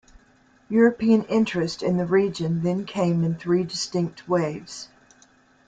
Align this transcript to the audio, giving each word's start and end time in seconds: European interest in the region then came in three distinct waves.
European 0.69 1.25
interest 1.25 1.83
in 1.83 1.97
the 1.97 2.07
region 2.07 2.63
then 2.63 2.85
came 2.85 3.23
in 3.23 3.35
three 3.35 3.63
distinct 3.63 4.27
waves. 4.27 4.89